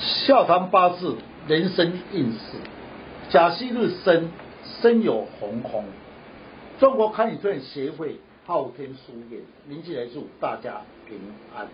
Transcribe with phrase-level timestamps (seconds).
[0.00, 1.16] 笑谈八字
[1.46, 2.58] 人生运势，
[3.30, 4.30] 甲戌日生，
[4.80, 5.84] 生有红空。
[6.80, 11.18] 中国堪舆传协会昊天书院，铭记来祝大家平
[11.54, 11.68] 安。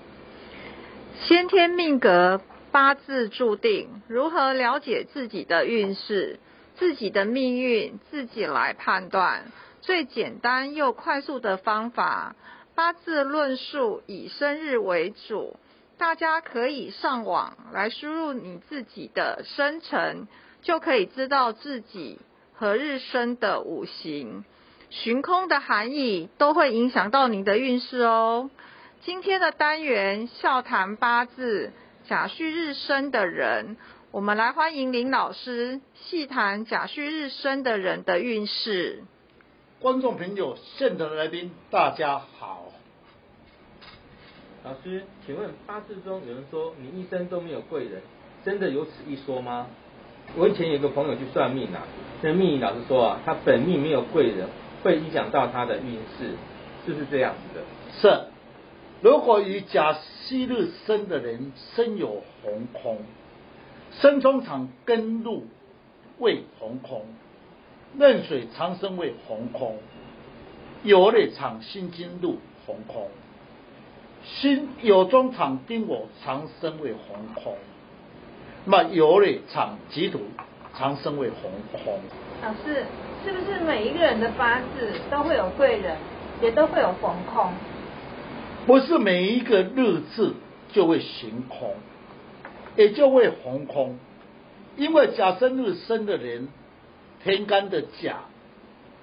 [1.23, 6.39] 先天命格八字注定，如何了解自己的运势、
[6.77, 9.45] 自己的命运，自己来判断。
[9.81, 12.37] 最简单又快速的方法，
[12.75, 15.57] 八字论述以生日为主。
[16.01, 20.29] 大家可以上网来输入你自己的生辰，
[20.63, 22.19] 就可以知道自己
[22.55, 24.47] 何日生的五行、
[24.89, 28.49] 寻空的含义，都会影响到您的运势哦。
[29.03, 31.71] 今天的单元笑谈八字
[32.09, 33.77] 甲戌日生的人，
[34.11, 39.05] 我们来欢迎林老师细谈甲戌日生的人的运势。
[39.81, 42.73] 观众朋友、现场的来宾，大家好。
[44.63, 48.03] 老师，请问八字中有人说你一生都没有贵人，
[48.45, 49.67] 真的有此一说吗？
[50.37, 51.81] 我以前有个朋友去算命啊，
[52.21, 54.47] 那命理老师说啊，他本命没有贵人，
[54.83, 56.35] 会影响到他的运势，
[56.85, 57.65] 是不是这样子的？
[58.03, 58.27] 是，
[59.01, 62.99] 如果以甲戌日生的人身有红空，
[63.93, 65.47] 身中场根禄
[66.19, 67.07] 为红空，
[67.99, 69.79] 壬水长生为红空，
[70.83, 73.09] 有内藏心金禄红空。
[74.25, 77.57] 心有中场丁火长生为红空，
[78.65, 80.21] 那么有内场己土
[80.77, 81.99] 长生为红空。
[82.43, 82.85] 老师，
[83.25, 85.97] 是不是每一个人的八字都会有贵人，
[86.43, 87.51] 也都会有红空？
[88.67, 90.35] 不是每一个日字
[90.71, 91.75] 就会行空，
[92.77, 93.99] 也就会红空。
[94.77, 96.49] 因为甲生日生的人，
[97.25, 98.19] 天干的甲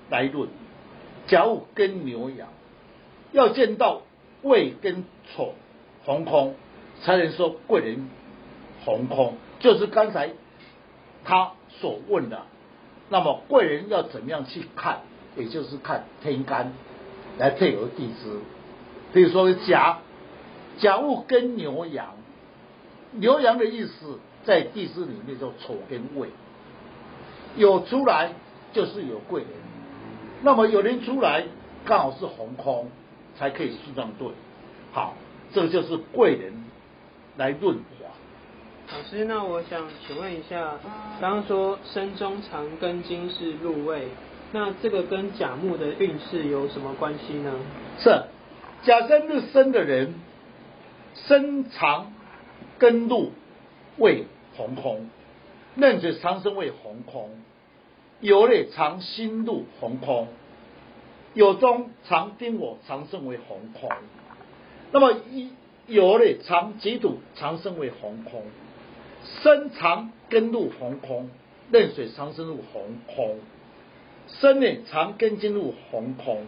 [0.10, 0.48] 来论，
[1.26, 2.48] 甲午跟牛羊，
[3.32, 4.04] 要见到。
[4.48, 5.04] 未跟
[5.36, 5.54] 丑
[6.06, 6.56] 红空，
[7.02, 8.10] 才能说贵人
[8.86, 10.32] 红空，就是刚才
[11.24, 12.44] 他所问的。
[13.10, 15.00] 那么贵人要怎么样去看？
[15.36, 16.74] 也就是看天干
[17.38, 18.40] 来配合地支。
[19.14, 20.00] 比如说甲
[20.80, 22.16] 甲戊跟牛羊，
[23.12, 26.30] 牛羊的意思在地支里面叫丑跟未，
[27.56, 28.32] 有出来
[28.74, 29.52] 就是有贵人。
[30.42, 31.46] 那么有人出来
[31.86, 32.90] 刚好是红空。
[33.38, 34.28] 才可以顺畅对，
[34.92, 35.16] 好，
[35.54, 36.54] 这个就是贵人
[37.38, 38.08] 来润滑。
[38.90, 40.80] 老师，那我想请问一下，
[41.20, 44.08] 刚刚说身中藏根金是入位，
[44.54, 47.54] 那这个跟甲木的运势有什么关系呢？
[48.00, 48.24] 是
[48.84, 50.14] 甲申日生的人，
[51.14, 52.14] 身藏
[52.78, 53.34] 根入
[53.98, 55.10] 为红空，
[55.76, 57.30] 壬水长生为红空，
[58.22, 60.28] 有内藏心入红空。
[61.38, 63.92] 有中藏丁火长生为红空，
[64.92, 65.52] 那么一
[65.86, 68.42] 有呢藏己土长生为红空，
[69.44, 71.30] 身藏根入红空，
[71.70, 73.38] 壬水长生入红空，
[74.28, 76.42] 身呢藏根金入红空，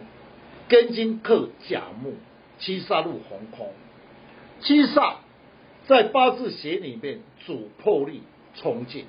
[0.68, 2.14] 根金克甲木，
[2.58, 3.72] 七煞入红空，
[4.60, 5.18] 七煞
[5.86, 8.24] 在八字学里面主破力
[8.56, 9.04] 冲劲，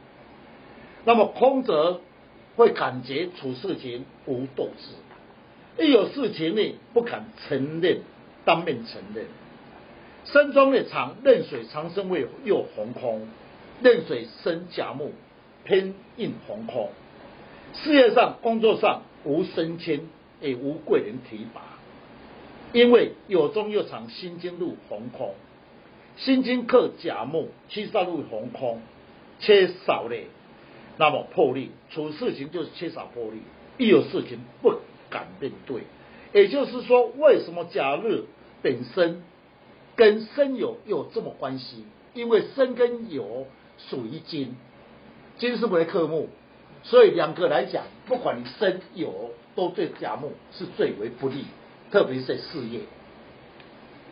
[1.06, 2.02] 那么空则
[2.56, 4.94] 会感觉处事情无斗志。
[5.78, 8.02] 一有事情呢，不敢承认，
[8.44, 9.26] 当面承认。
[10.26, 13.28] 身中的长壬水长生位又红空，
[13.82, 15.14] 壬水生甲木，
[15.64, 16.90] 偏印红空。
[17.74, 20.02] 事业上、工作上无升迁，
[20.42, 21.62] 也无贵人提拔，
[22.74, 25.34] 因为有中又藏心经入红空，
[26.18, 28.82] 心经克甲木，七煞入红空，
[29.40, 30.16] 缺少了，
[30.98, 33.42] 那么魄力，处事情就是缺少魄力。
[33.78, 34.81] 一有事情不。
[35.11, 35.83] 敢面对，
[36.33, 38.23] 也就是说，为什么甲日
[38.63, 39.22] 本身
[39.95, 41.85] 跟申酉有这么关系？
[42.16, 43.45] 因为申跟酉
[43.77, 44.55] 属于金，
[45.38, 46.27] 金是为克木，
[46.83, 49.09] 所以两个来讲，不管你申酉，
[49.55, 51.45] 都对甲木是最为不利，
[51.91, 52.81] 特别是在事业。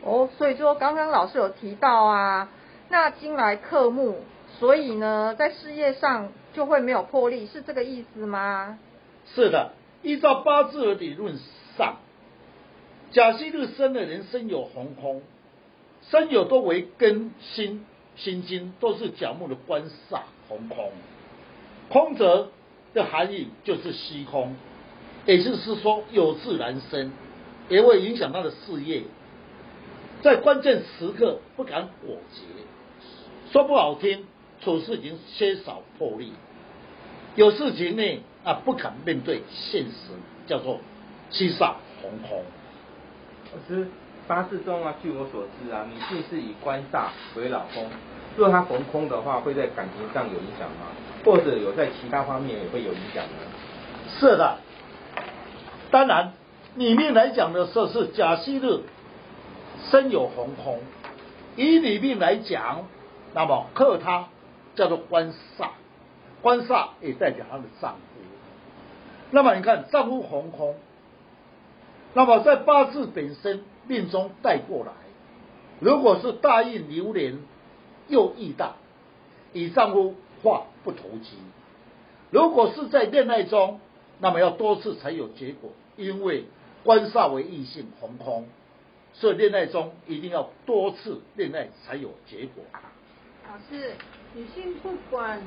[0.04, 2.50] 哦，所以说刚刚老师有提到啊，
[2.90, 4.16] 那金来克木，
[4.60, 8.80] 所以呢，在事业上就会没有魄力，是这个意思吗？
[9.34, 9.74] 是的。
[10.02, 11.38] 依照八字的理论
[11.78, 11.98] 上，
[13.12, 15.22] 甲戌日生的人生有红空，
[16.10, 17.86] 生有多为根心
[18.16, 20.92] 心经，都是甲木的官煞红空。
[21.90, 22.50] 空则
[22.94, 24.56] 的含义就是虚空，
[25.26, 27.12] 也就是说有自然生，
[27.68, 29.04] 也会影响他的事业，
[30.22, 32.42] 在关键时刻不敢果决，
[33.52, 34.26] 说不好听，
[34.62, 36.32] 处事已经缺少魄力，
[37.36, 38.20] 有事情呢。
[38.50, 40.10] 啊，不肯面对现实，
[40.48, 40.80] 叫做
[41.30, 42.44] 七煞红空。
[43.54, 43.88] 老师，
[44.28, 47.88] 八字中啊，据我所知啊，女性是以官煞为老公，
[48.36, 50.88] 如果它逢空的话，会在感情上有影响吗？
[51.24, 53.34] 或者有在其他方面也会有影响呢？
[54.20, 54.58] 是的，
[55.92, 56.34] 当然，
[56.74, 58.82] 里面来讲的时候是甲戌日
[59.92, 60.80] 身有红空，
[61.56, 62.88] 以里面来讲，
[63.36, 64.30] 那么克他
[64.74, 65.68] 叫做官煞，
[66.42, 68.00] 官煞也代表他的丈夫。
[69.32, 70.76] 那么你看丈夫红空，
[72.14, 74.92] 那么在八字本身命中带过来，
[75.80, 77.40] 如果是大运流年
[78.08, 78.76] 又易大，
[79.54, 81.38] 以丈夫话不投机。
[82.32, 83.80] 如果是在恋爱中，
[84.20, 86.46] 那么要多次才有结果，因为
[86.84, 88.48] 官煞为异性红空，
[89.14, 92.64] 所以恋爱中一定要多次恋爱才有结果。
[93.48, 93.94] 老师，
[94.36, 95.42] 女性不管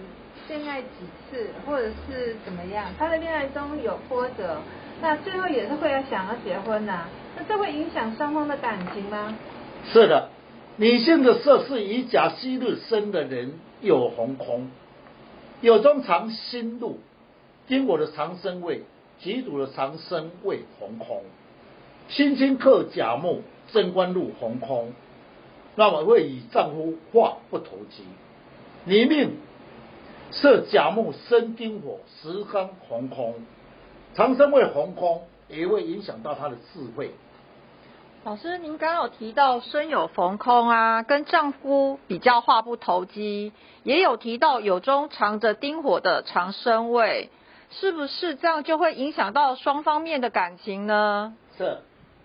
[0.49, 0.89] 恋爱几
[1.31, 4.59] 次或者是怎么样，她的恋爱中有波折，
[5.01, 7.07] 那最后也是会要想要结婚呐、
[7.37, 9.39] 那这会影响双方的感情吗？
[9.93, 10.31] 是的，
[10.77, 14.69] 女性的色是以甲戌日生的人有红空，
[15.61, 16.99] 有中藏心路，
[17.69, 18.83] 丁火的长生位，
[19.21, 21.23] 己土的长生位红空，
[22.09, 23.43] 辛金克甲木，
[23.73, 24.93] 正官禄红空，
[25.77, 28.03] 那么会以丈夫话不投机。
[28.85, 29.37] 你命
[30.33, 33.35] 设甲木生丁火，时刚红空，
[34.15, 37.13] 长生位红空也会影响到他的智慧。
[38.25, 43.53] 老师，您刚刚有提到身有逢空啊，跟丈夫比较话不投机，
[43.85, 47.31] 也有提到有中藏着丁火的长生位，
[47.71, 51.37] 是不是这样就会影响到双方面的感情呢？
[51.57, 51.79] 是，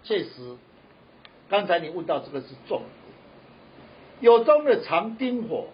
[0.04, 0.58] 确实，
[1.50, 2.90] 刚才你问到这个是重点。
[4.22, 5.66] 有中的藏丁火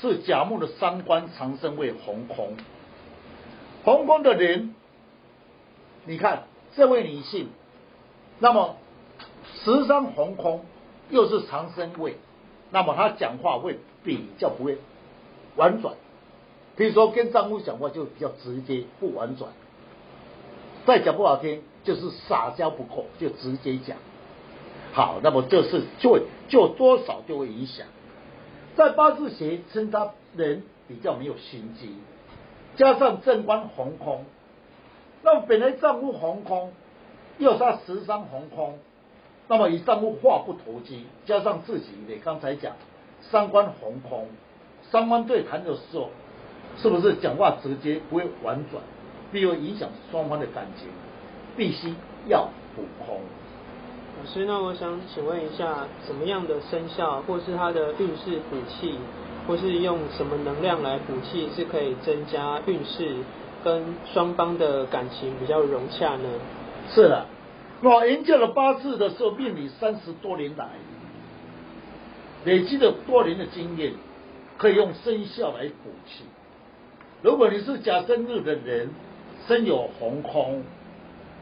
[0.00, 2.56] 是甲木的三官长生位红空，
[3.84, 4.74] 红空的人，
[6.04, 6.44] 你看
[6.76, 7.48] 这位女性，
[8.38, 8.76] 那么
[9.62, 10.64] 十伤红空
[11.10, 12.16] 又是长生位，
[12.70, 14.78] 那么她讲话会比较不会
[15.56, 15.94] 婉转，
[16.76, 19.52] 比如说跟丈夫讲话就比较直接不婉转，
[20.86, 23.96] 再讲不好听就是撒娇不够，就直接讲。
[24.92, 27.86] 好，那么这是就就多少就会影响。
[28.76, 31.96] 在八字学称他人比较没有心机，
[32.76, 34.24] 加上正官红空，
[35.22, 36.72] 那么本来丈夫红空，
[37.38, 38.78] 又是他时伤红空，
[39.48, 42.72] 那么以丈夫话不投机，加上自己你刚才讲
[43.20, 44.28] 三官红空，
[44.90, 46.10] 三官对谈的时候，
[46.76, 48.82] 是不是讲话直接不会婉转，
[49.32, 50.88] 必会影响双方的感情，
[51.56, 51.94] 必须
[52.26, 53.20] 要补空。
[54.16, 58.96] 老师，那我想请问一下，什么样的生肖或是它的运势补气，
[59.46, 63.16] 或是用什么能量来补气，是可以增加运势
[63.64, 63.82] 跟
[64.12, 66.28] 双方的感情比较融洽呢？
[66.90, 67.26] 是的，
[67.82, 70.68] 我研究了八字的时候，命理三十多年来，
[72.44, 73.94] 累积了多年的经验，
[74.58, 76.24] 可以用生肖来补气。
[77.20, 78.90] 如果你是甲申日的人，
[79.48, 80.62] 身有红空，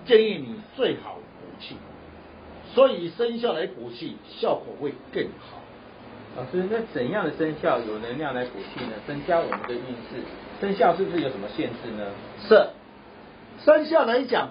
[0.06, 1.76] 建议你最好补气。
[2.74, 5.58] 所以以生肖来补气，效果会更好。
[6.34, 8.92] 老师，那怎样的生肖有能量来补气呢？
[9.06, 10.22] 增加我们的运势，
[10.60, 12.10] 生肖是不是有什么限制呢？
[12.48, 12.68] 是，
[13.62, 14.48] 生肖来讲，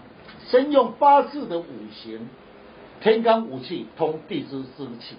[0.48, 2.30] 先用八字的五行，
[3.02, 5.16] 天干五气通地支之气，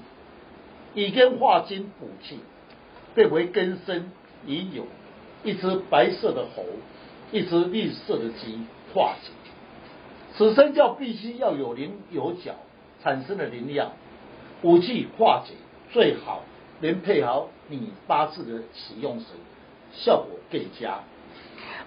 [0.94, 2.38] 以根化金补气，
[3.16, 4.12] 变为根生
[4.46, 4.86] 已有
[5.42, 6.64] 一只白色的猴，
[7.32, 8.60] 一只绿色的鸡
[8.94, 9.32] 化解。
[10.36, 12.54] 此生肖必须要有棱有角。
[13.02, 13.92] 产生的能量，
[14.62, 15.54] 武器化解
[15.92, 16.42] 最好
[16.80, 19.26] 能配好你八字的使用神，
[19.92, 21.00] 效果更佳。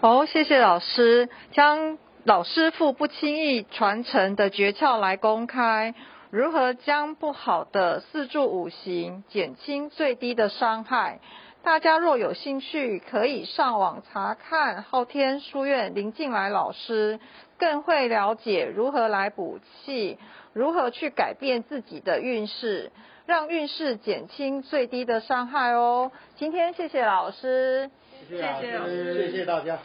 [0.01, 5.95] 哦，谢谢老师，将老师傅不轻易传承的诀窍来公开，
[6.31, 11.19] 如何将不好的四柱五行减轻最低的伤害。
[11.65, 17.19] 大家若有兴趣，可以上网查看昊天书院林静来老师，
[17.57, 20.19] 更会了解如何来补气，
[20.53, 22.91] 如何去改变自己的运势，
[23.25, 26.11] 让运势减轻最低的伤害哦。
[26.35, 27.89] 今天谢谢老师，
[28.29, 29.79] 谢谢老师谢谢大家。